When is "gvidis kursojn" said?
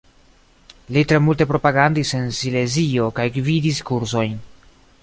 3.39-4.39